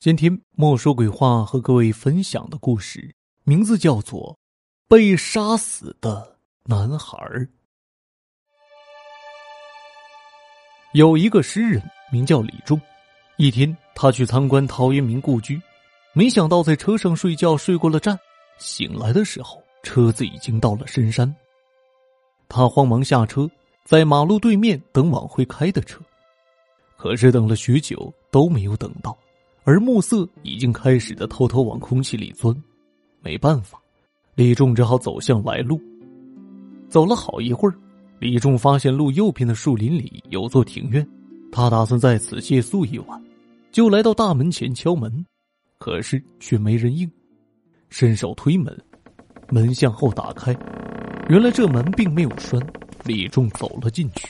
[0.00, 3.14] 今天莫说鬼话和各位分享的故事
[3.44, 4.32] 名字叫做
[4.88, 7.18] 《被杀死的男孩》。
[10.94, 12.80] 有一个诗人名叫李仲，
[13.36, 15.60] 一天他去参观陶渊明故居，
[16.14, 18.18] 没想到在车上睡觉睡过了站，
[18.58, 21.30] 醒来的时候车子已经到了深山。
[22.48, 23.46] 他慌忙下车，
[23.84, 26.00] 在马路对面等往回开的车，
[26.96, 29.14] 可是等了许久都没有等到。
[29.64, 32.54] 而暮色已经开始的偷偷往空气里钻，
[33.20, 33.80] 没办法，
[34.34, 35.80] 李仲只好走向来路。
[36.88, 37.74] 走了好一会儿，
[38.18, 41.06] 李仲发现路右边的树林里有座庭院，
[41.52, 43.22] 他打算在此借宿一晚，
[43.70, 45.24] 就来到大门前敲门，
[45.78, 47.10] 可是却没人应。
[47.90, 48.76] 伸手推门，
[49.50, 50.56] 门向后打开，
[51.28, 52.60] 原来这门并没有栓。
[53.04, 54.28] 李仲走了进去，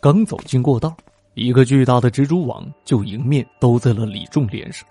[0.00, 0.96] 刚走进过道。
[1.34, 4.86] 一个巨大的蜘蛛网就迎面兜在了李仲脸上，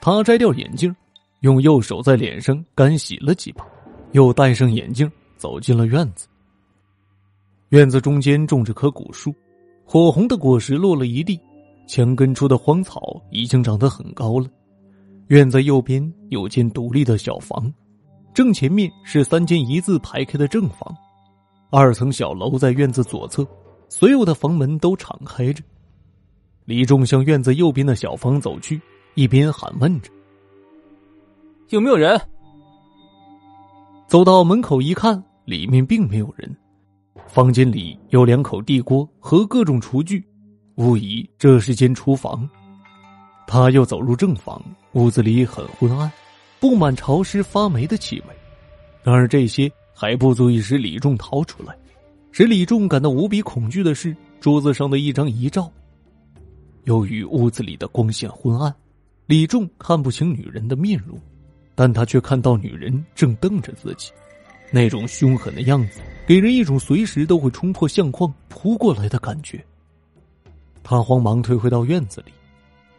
[0.00, 0.94] 他摘掉眼镜，
[1.40, 3.64] 用右手在脸上干洗了几把，
[4.12, 6.26] 又戴上眼镜走进了院子。
[7.70, 9.34] 院子中间种着棵古树，
[9.84, 11.40] 火红的果实落了一地，
[11.86, 14.48] 墙根处的荒草已经长得很高了。
[15.28, 17.72] 院子右边有间独立的小房，
[18.34, 20.94] 正前面是三间一字排开的正房，
[21.70, 23.46] 二层小楼在院子左侧。
[23.96, 25.62] 所有的房门都敞开着，
[26.64, 28.80] 李仲向院子右边的小房走去，
[29.14, 30.10] 一边喊问着
[31.70, 32.20] ：“有没有人？”
[34.08, 36.52] 走到门口一看，里面并没有人。
[37.28, 40.26] 房间里有两口地锅和各种厨具，
[40.74, 42.50] 无疑这是间厨房。
[43.46, 44.60] 他又走入正房，
[44.94, 46.10] 屋子里很昏暗，
[46.58, 48.34] 布满潮湿发霉的气味。
[49.04, 51.76] 然而这些还不足以使李仲逃出来。
[52.36, 55.70] 使李仲感到无比恐惧的是桌子上的一张遗照。
[56.82, 58.74] 由于屋子里的光线昏暗，
[59.26, 61.16] 李仲看不清女人的面容，
[61.76, 64.10] 但他却看到女人正瞪着自己，
[64.72, 69.64] 那种凶狠的样子给人一种随时都会冲破相框扑过来的感觉。
[70.82, 72.32] 他慌忙退回到院子里，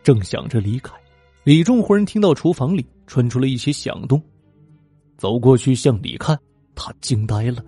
[0.01, 0.93] 正想着离开，
[1.43, 4.23] 李仲忽然听到厨房里传出了一些响动，
[5.17, 6.39] 走过去向里看，
[6.73, 7.61] 他惊呆了。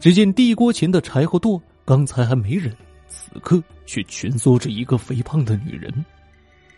[0.00, 2.74] 只见地锅前的柴火垛，刚才还没人，
[3.08, 5.92] 此刻却蜷缩着一个肥胖的女人。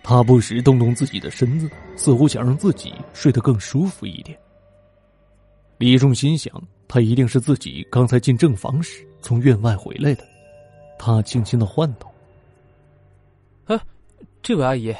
[0.02, 4.38] 她不时动动自己的身子，似乎想让自己睡得更舒服一点。
[5.76, 6.50] 李仲心想，
[6.88, 10.24] 她一定是自己刚才进正房时从院外回来的。
[10.98, 12.10] 他轻轻的唤道
[13.66, 13.78] ：“哎，
[14.42, 14.94] 这位阿姨。”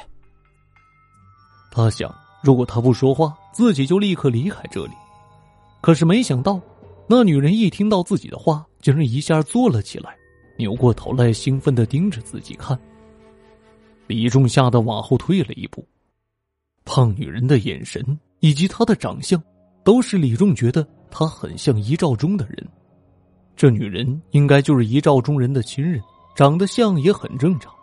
[1.71, 4.93] 他想，如果他不说话，自己就立刻离开这里。
[5.81, 6.61] 可是没想到。
[7.13, 10.15] 那女人一听到自己的话，竟然一下坐了起来，
[10.55, 12.79] 扭过头来，兴奋的盯着自己看。
[14.07, 15.85] 李仲吓得往后退了一步。
[16.85, 19.43] 胖女人的眼神以及她的长相，
[19.83, 22.65] 都是李仲觉得她很像遗照中的人。
[23.57, 26.01] 这女人应该就是遗照中人的亲人，
[26.33, 27.73] 长得像也很正常。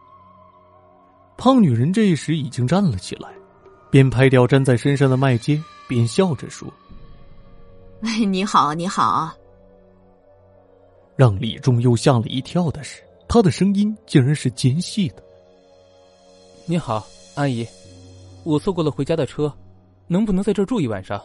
[1.37, 3.29] 胖女人这时已经站了起来，
[3.91, 6.67] 边拍掉粘在身上的麦秸，边笑着说。
[8.03, 9.33] 哎， 你好，你好。
[11.17, 15.23] 让李仲又吓了一跳的是，他的声音竟然是尖细的。
[16.65, 17.05] 你好，
[17.35, 17.67] 阿姨，
[18.45, 19.53] 我错过了回家的车，
[20.07, 21.21] 能不能在这儿住一晚上？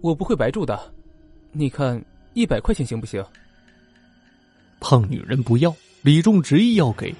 [0.00, 0.92] 我不会白住的，
[1.52, 2.02] 你看
[2.32, 3.22] 一百块钱行不行？
[4.80, 7.14] 胖女人不要，李仲执意要给。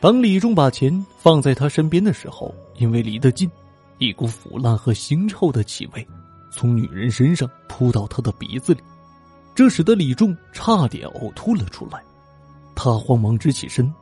[0.00, 3.50] 当李仲把钱放在他身边的时候，因为离得近，
[3.98, 6.06] 一股腐烂和腥臭的气味。
[6.50, 8.80] 从女人身上扑到他的鼻子里，
[9.54, 12.02] 这使得李仲差点呕吐了出来。
[12.74, 13.92] 他慌忙直起身，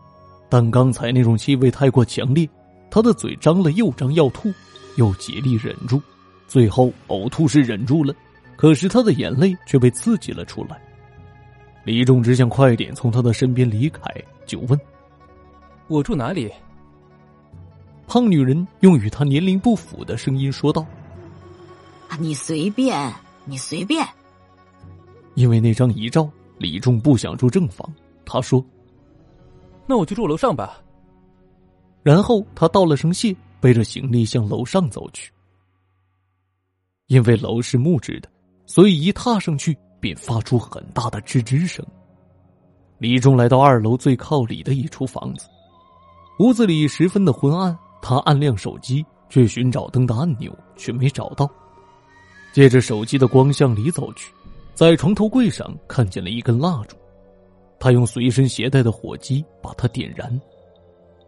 [0.48, 2.48] 但刚才那种气味太过强烈，
[2.90, 4.52] 他的嘴张了又张要吐，
[4.96, 6.00] 又竭力忍住，
[6.46, 8.14] 最后呕吐是忍住了，
[8.56, 10.80] 可是他的眼泪却被刺激了出来。
[11.84, 14.02] 李仲只想快点从他的身边离开，
[14.44, 14.78] 就问
[15.88, 16.50] ：“我住哪里？”
[18.08, 20.86] 胖女人用与他年龄不符的声音说道。
[22.18, 23.12] 你随便，
[23.44, 24.06] 你随便。
[25.34, 27.86] 因为那张遗照，李仲不想住正房。
[28.24, 28.64] 他说
[29.86, 30.80] ：“那我就住楼上吧。”
[32.02, 35.30] 然后他道了声谢，背着行李向楼上走去。
[37.06, 38.28] 因为楼是木质的，
[38.66, 41.84] 所以一踏上去便发出很大的吱吱声。
[42.98, 45.46] 李仲来到二楼最靠里的一处房子，
[46.38, 47.76] 屋子里十分的昏暗。
[48.00, 51.50] 他按亮手机，去寻找灯的按钮，却没找到。
[52.56, 54.32] 借着手机的光向里走去，
[54.72, 56.96] 在床头柜上看见了一根蜡烛，
[57.78, 60.40] 他用随身携带的火机把它点燃，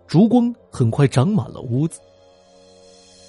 [0.06, 2.00] 烛光很快长满了屋子，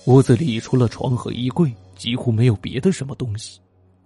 [0.06, 3.60] 屋子里除了床和衣柜，几乎没有别的什么东西。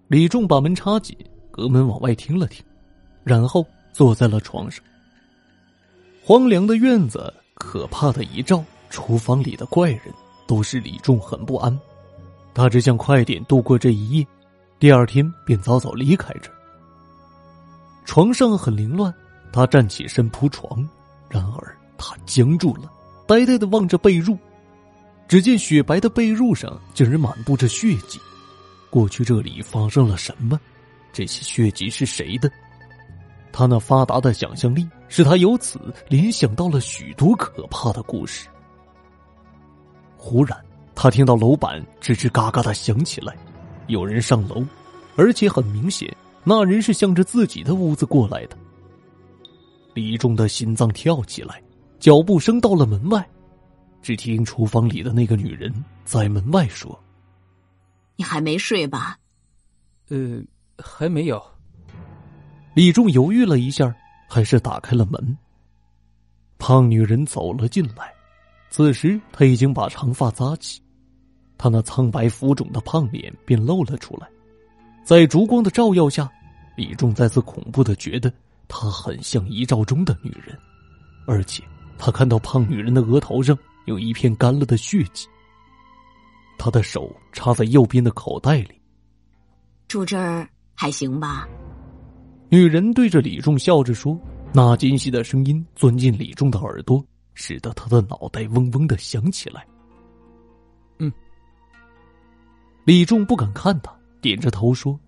[0.07, 1.16] 李仲把门插紧，
[1.51, 2.66] 隔门往外听了听，
[3.24, 4.84] 然后坐在了床上。
[6.24, 10.12] 荒凉的院子，可怕的一照，厨房里的怪人，
[10.48, 11.80] 都是李仲很不安。
[12.53, 14.27] 他只想快点度过这一夜，
[14.79, 16.51] 第二天便早早离开这。
[18.05, 19.13] 床上很凌乱，
[19.51, 20.88] 他站起身铺床，
[21.29, 22.91] 然而他僵住了，
[23.27, 24.38] 呆呆的望着被褥。
[25.27, 28.19] 只见雪白的被褥上竟然满布着血迹。
[28.89, 30.59] 过去这里发生了什么？
[31.11, 32.51] 这些血迹是谁的？
[33.51, 35.79] 他那发达的想象力使他由此
[36.09, 38.47] 联想到了许多可怕的故事。
[40.17, 40.59] 忽然，
[40.95, 43.36] 他听到楼板吱吱嘎嘎的响起来，
[43.88, 44.66] 有人上楼，
[45.16, 48.57] 而且很明显，那人是向着自己的屋子过来的。
[49.94, 51.62] 李仲的心脏跳起来，
[52.00, 53.28] 脚步声到了门外。
[54.01, 55.74] 只听厨房里的那个女人
[56.04, 57.01] 在门外说
[58.18, 59.18] ：“你还没睡吧
[60.10, 60.44] ？”“呃，
[60.78, 61.42] 还没有。”
[62.75, 63.95] 李仲犹豫了一下，
[64.28, 65.38] 还是打开了门。
[66.57, 68.13] 胖女人走了进来，
[68.69, 70.81] 此时她已经把长发扎起，
[71.57, 74.27] 她那苍白浮肿的胖脸便露了出来。
[75.03, 76.29] 在烛光的照耀下，
[76.75, 78.31] 李仲再次恐怖的觉得
[78.67, 80.57] 她很像遗照中的女人，
[81.27, 81.63] 而且
[81.97, 83.57] 他看到胖女人的额头上。
[83.85, 85.27] 有一片干了的血迹。
[86.57, 88.81] 他的手插在右边的口袋里。
[89.89, 91.45] 住这儿还行吧？
[92.47, 94.17] 女人对着李仲笑着说，
[94.53, 99.67] 那尖细的声音钻进李仲的耳朵，使得他的脑袋嗡嗡的响起来。
[102.85, 105.00] 李仲不敢看他，点着头说：“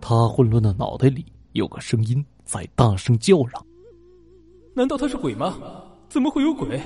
[0.00, 3.66] 他混乱的脑袋里有个声音在大声叫嚷。
[4.74, 5.58] 难道他是鬼吗？
[6.08, 6.80] 怎么会有鬼？”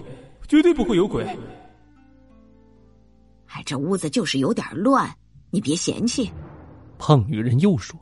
[0.48, 1.24] 绝对不会有鬼！
[3.48, 5.12] 哎，这屋子就是有点乱，
[5.50, 6.30] 你别嫌弃。
[6.98, 7.98] 胖女人又说。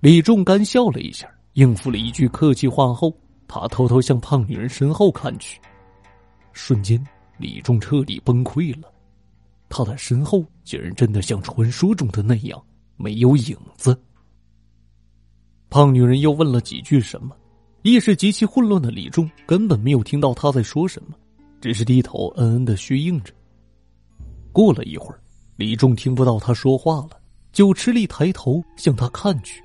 [0.00, 3.16] 李仲干笑了一下，应付了一句客气话后，
[3.48, 5.58] 他偷偷向胖女人身后看去。
[6.52, 7.02] 瞬间，
[7.38, 8.92] 李仲彻底崩溃了。
[9.74, 12.62] 他的身后竟然真的像传说中的那样
[12.98, 13.98] 没有影子。
[15.70, 17.34] 胖女人又问了几句什么，
[17.80, 21.14] 意识极其混乱的李仲根本没有听到他在说什么。
[21.58, 23.32] 只是低头嗯嗯的虚应着。
[24.52, 25.18] 过了一会儿，
[25.56, 27.18] 李仲听不到他说话了，
[27.50, 29.62] 就吃力抬头向他看去。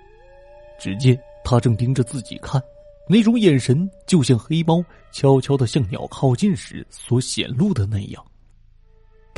[0.80, 2.62] 只见他正盯着自己看，
[3.10, 4.82] 那种眼神就像黑猫
[5.12, 8.24] 悄悄的向鸟靠近时所显露的那样。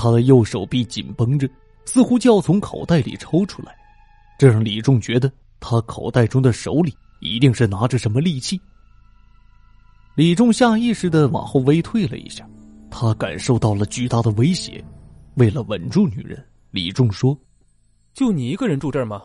[0.02, 1.46] 他的右手臂紧绷着，
[1.84, 3.76] 似乎就要从口袋里抽出来，
[4.38, 5.30] 这让李仲觉得
[5.60, 8.58] 他口袋中的手里一定是拿着什么利器。
[10.16, 12.48] 李仲下意识的往后微退了一下，
[12.90, 14.82] 他感受到了巨大的威胁。
[15.36, 16.42] 为了稳住女人，
[16.72, 17.38] 李仲说
[18.16, 19.22] ：“就你一个人住这儿吗？”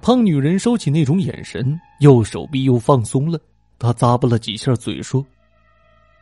[0.00, 3.38] 胖女人收起那种眼神，右手臂又放松了。
[3.78, 5.22] 她咂巴了几下嘴说：“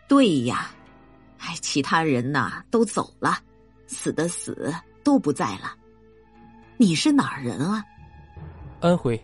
[0.09, 0.75] 对呀，
[1.39, 3.39] 哎，其他人呐都走了，
[3.87, 4.73] 死的死
[5.05, 5.77] 都不在了。
[6.77, 7.85] 你是哪儿人啊？
[8.81, 9.21] 安徽。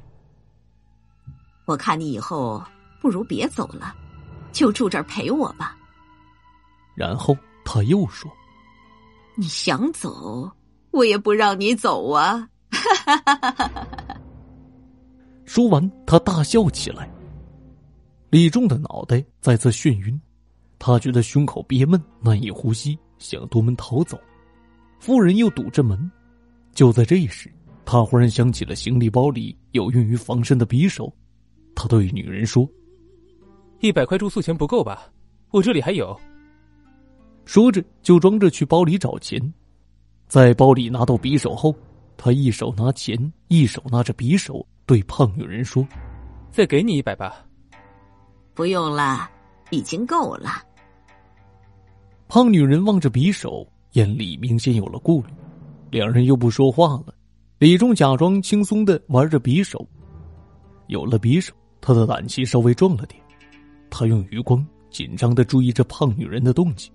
[1.65, 2.63] 我看你以后
[3.01, 3.97] 不如别走了。”
[4.53, 5.75] 就住这儿陪我吧。
[6.95, 7.35] 然后
[7.65, 8.31] 他又说
[9.35, 10.53] ：“你想走，
[10.91, 12.47] 我也不让你走啊！”
[15.47, 17.11] 说完，他大笑起来。
[18.29, 20.21] 李仲的脑袋再次眩晕，
[20.85, 24.21] 他觉得胸口憋闷，难以呼吸，想夺门逃走。
[24.99, 26.11] 夫人又堵着门。
[26.75, 27.49] 就在这时，
[27.85, 31.15] 他忽然想起了行李包里有用于防身的匕首，
[31.73, 32.69] 他对女人说。
[33.79, 35.09] 一百块住宿钱不够吧？
[35.53, 36.19] 我这里还有。
[37.45, 39.41] 说着，就装着去包里找钱。
[40.27, 41.73] 在包里拿到匕首后，
[42.17, 45.87] 他一手拿钱，一手拿着匕首，对胖女人说
[46.51, 47.47] ：“再给你一百吧。”
[48.53, 49.31] 不用了，
[49.71, 50.61] 已经够了。
[52.35, 55.35] 胖女人望着匕首，眼里明显有了顾虑。
[55.91, 57.15] 两人又不说话了。
[57.59, 59.87] 李忠假装轻松的玩着匕首。
[60.87, 63.23] 有了匕首，他的胆气稍微壮了点。
[63.91, 66.91] 他用余光紧张的注意着胖女人的动静，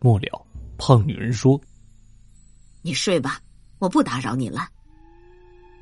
[0.00, 0.46] 末了，
[0.78, 1.60] 胖女人说
[2.80, 3.38] ：“你睡吧，
[3.80, 4.66] 我不打扰你了。”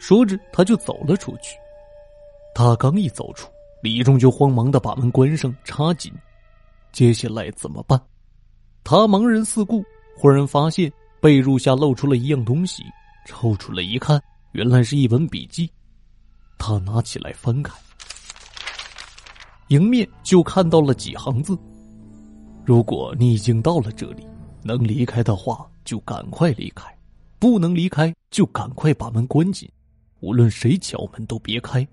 [0.01, 1.57] 说着，他就走了出去。
[2.53, 3.49] 他刚一走出，
[3.81, 6.13] 李仲就慌忙的把门关上，插紧。
[6.91, 7.97] 接下来怎么办？
[8.85, 9.85] 他茫然四顾，
[10.17, 12.83] 忽然发现被褥下露出了一样东西，
[13.27, 14.21] 抽出来一看，
[14.53, 15.71] 原来是一本笔记。
[16.59, 17.73] 他拿起来翻开。
[19.69, 21.57] 迎面就看到了几行字
[22.67, 24.27] ：“如果你已经到了这里，
[24.63, 26.95] 能离开的话，就赶快离开，
[27.39, 29.69] 不能离开就赶快把门关紧，
[30.21, 31.87] 无论谁敲门都别开，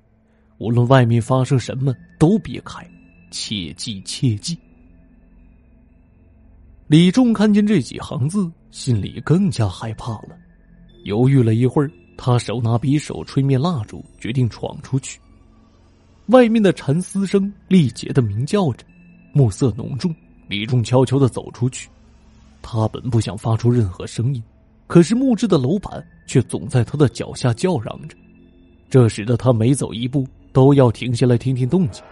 [0.57, 2.85] 无论外面发生什么都别开，
[3.31, 4.57] 切记切记。
[6.89, 10.29] 李仲看见这几行字，心里更加害怕了，
[11.03, 15.19] 犹豫了一会儿，他手拿匕首，吹灭蜡烛，决定闯出去。
[16.29, 18.83] 外面的蝉嘶声力竭的鸣叫着，
[19.33, 20.11] 暮色浓重。
[20.47, 21.87] 李仲悄悄的走出去，
[22.59, 24.41] 他本不想发出任何声音，
[24.87, 28.17] 可是木质的楼板却总在他的脚下叫嚷着，
[28.89, 32.03] 这使得他每走一步都要停下来听听动静。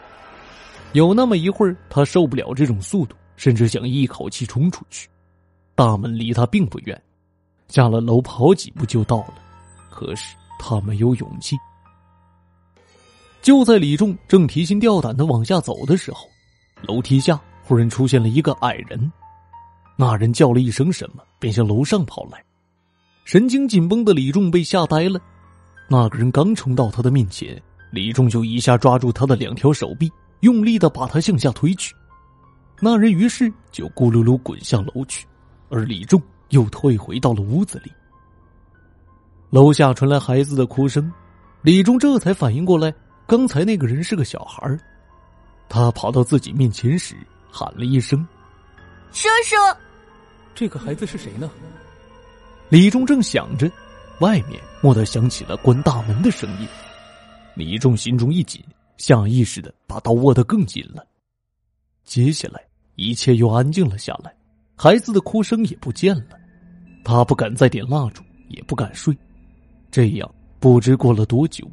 [0.94, 5.08] 有那么一会儿，他受不了这种速度，甚至想一口气冲出去。
[5.74, 7.02] 大门离他并不远，
[7.70, 9.36] 下了楼跑几步就到了，
[9.90, 11.56] 可是他没有勇气。
[13.42, 16.28] 就在李仲正提心吊胆的往下走的时候，
[16.82, 19.12] 楼梯下忽然出现了一个矮人。
[19.96, 22.44] 那人叫了一声什么，便向楼上跑来。
[23.24, 25.20] 神经紧绷的李仲被吓呆了。
[25.90, 31.96] 那个人刚冲到他的面前，李仲就一下抓住他的两条手臂，用力的把他向下推去。
[32.80, 35.26] 那人于是就咕噜噜滚向楼去，
[35.70, 37.92] 而李仲又退回到了屋子里。
[39.50, 41.12] 楼下传来孩子的哭声，
[41.62, 42.94] 李仲这才反应过来。
[43.26, 44.78] 刚才那个人是个小孩
[45.68, 47.16] 他跑到自己面前时
[47.52, 48.26] 喊了一声
[49.12, 49.56] ：“叔叔。”
[50.56, 51.50] 这个孩子是谁呢？
[52.70, 53.70] 李忠正想着，
[54.20, 56.68] 外面蓦地响起了关大门的声音。
[57.56, 58.64] 李忠心中一紧，
[58.98, 61.06] 下意识的把刀握得更紧了。
[62.04, 62.64] 接下来，
[62.98, 64.34] 一切又安静了下来，
[64.76, 66.24] 孩子的哭声也不见了。
[67.04, 69.16] 他不敢再点蜡烛，也不敢睡。
[69.92, 71.66] 这样不知过了多久。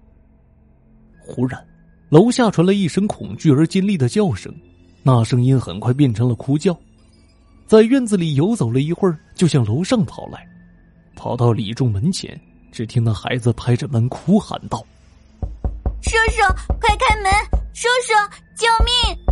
[1.19, 1.67] 忽然，
[2.11, 4.55] 楼下传来一声恐惧而尖利的叫声，
[5.03, 6.79] 那声音很快变成了哭叫，
[7.67, 10.47] 在院子里游走了一会儿，就向楼上跑来，
[11.17, 12.39] 跑到李仲门前，
[12.71, 14.85] 只听那孩子拍着门哭喊道
[16.05, 16.43] ：“叔叔，
[16.79, 17.33] 快开门！
[17.73, 18.13] 叔叔，
[18.55, 19.25] 救命！”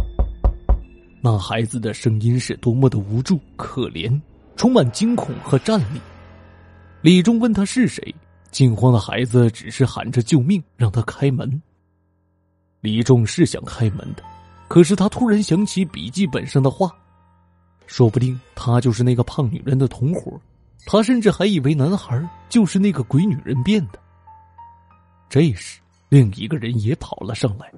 [1.25, 4.21] 那孩子的声音是多么的无助、可怜，
[4.57, 6.01] 充满惊恐和战栗。
[7.01, 8.13] 李仲问他是谁，
[8.51, 11.63] 惊慌的孩子只是喊着救命，让他开门。
[12.81, 14.25] 李仲是想开门的，
[14.67, 16.91] 可是他突然想起笔记本上的话，
[17.87, 20.33] 说不定他就是那个胖女人的同伙，
[20.87, 24.01] 他甚至还以为男孩就是那个鬼女人变的。
[25.31, 27.73] 这时，另一个人也跑了上来，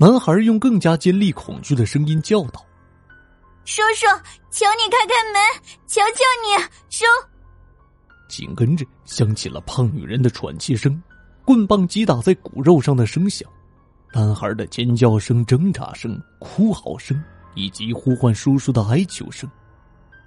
[0.00, 2.64] 男孩用更加尖利、恐惧的声音叫道
[3.66, 4.06] ：“叔叔，
[4.50, 7.04] 求你开开门，求求你，叔！”
[8.26, 10.98] 紧跟着响起了胖女人的喘气声，
[11.44, 13.46] 棍棒击打在骨肉上的声响。
[14.14, 17.22] 男孩的尖叫声、挣扎声、哭嚎声，
[17.54, 19.46] 以及呼唤叔叔的哀求声。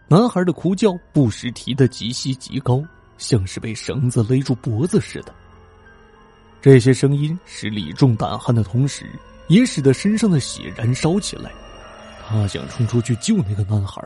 [0.07, 2.79] 男孩的哭叫不时提得极细极高，
[3.17, 5.33] 像是被绳子勒住脖子似的。
[6.61, 9.09] 这些声音使李仲胆寒的同时，
[9.47, 11.51] 也使得身上的血燃烧起来。
[12.25, 14.01] 他想冲出去救那个男孩，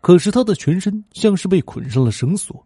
[0.00, 2.64] 可是他的全身像是被捆上了绳索。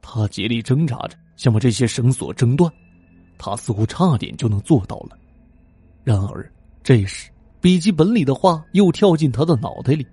[0.00, 2.72] 他竭力挣扎着，想把这些绳索挣断。
[3.36, 5.18] 他似乎差点就能做到了。
[6.04, 6.48] 然而，
[6.82, 10.06] 这时笔记本里的话又跳进他的脑袋里。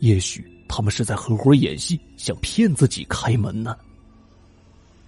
[0.00, 3.76] 也许他们是在合伙演戏，想骗自己开门呢。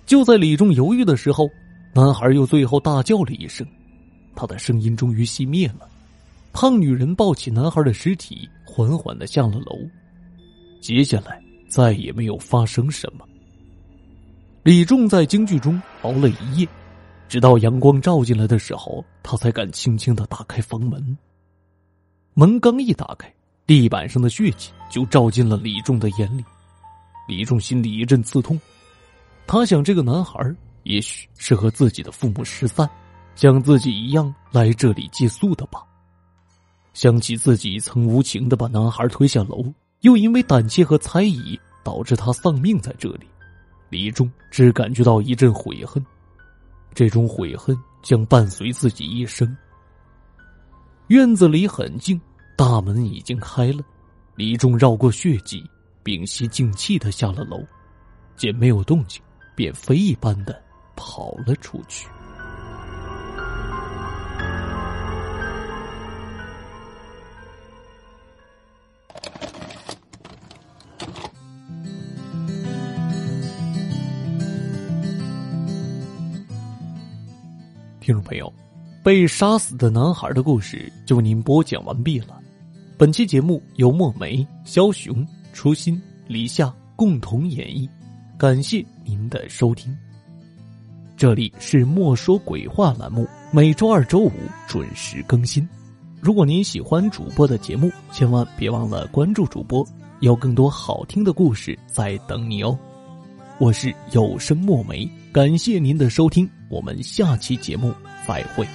[0.06, 1.48] 就在李仲犹豫的时候，
[1.94, 3.66] 男孩又最后大叫了一声，
[4.34, 5.88] 他的声音终于熄灭了。
[6.52, 9.78] 胖女人抱起男孩的尸体，缓缓的下了楼。
[10.80, 13.24] 接下来再也没有发生什么。
[14.62, 16.68] 李仲在京剧中熬了一夜。
[17.28, 21.16] 直到阳光照进来的时候，他才敢轻轻的打开房门。
[22.34, 23.32] 门刚一打开，
[23.68, 26.44] 地板上的血迹就照进了李仲的眼里。
[27.28, 28.60] 李仲心里一阵刺痛，
[29.46, 30.44] 他想，这个男孩
[30.82, 32.90] 也许是和自己的父母失散，
[33.40, 35.82] 像自己一样来这里借宿的吧。
[36.92, 39.64] 想起自己曾无情的把男孩推下楼，
[40.02, 43.26] 又因为胆怯和猜疑导致他丧命在这里，
[43.88, 46.04] 李仲只感觉到一阵悔恨。
[46.92, 49.56] 这种悔恨将伴随自己一生。
[51.06, 52.20] 院子里很静，
[52.58, 53.82] 大门已经开了。
[54.34, 55.64] 李仲绕过血迹，
[56.02, 57.64] 屏息静气的下了楼，
[58.36, 59.22] 见没有动静，
[59.54, 60.62] 便飞一般的
[60.94, 62.06] 跑了出去。
[78.10, 78.52] 听众朋友，
[79.04, 82.40] 被杀死的男孩的故事就为您播讲完毕了。
[82.98, 87.88] 本期节目由墨梅、肖雄、初心、李夏共同演绎。
[88.36, 89.96] 感谢您的收听。
[91.16, 94.32] 这里是莫说鬼话栏目，每周二、周五
[94.66, 95.68] 准时更新。
[96.20, 99.86] 如果您喜欢主播的节目，千万别忘了关注主播，
[100.18, 102.76] 有更多好听的故事在等你哦。
[103.60, 107.92] 我是有声墨梅，感谢您的收听，我们下期节目
[108.26, 108.66] 再会。